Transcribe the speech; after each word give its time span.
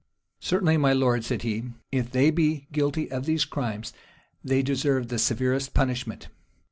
"Certainly, 0.39 0.77
my 0.77 0.93
lord," 0.93 1.23
said 1.23 1.43
he, 1.43 1.63
"if 1.91 2.09
they 2.11 2.31
be 2.31 2.65
guilty 2.71 3.11
of 3.11 3.25
these 3.27 3.45
crimes, 3.45 3.93
they 4.43 4.63
deserve 4.63 5.09
the 5.09 5.19
severest 5.19 5.75
punishment." 5.75 6.27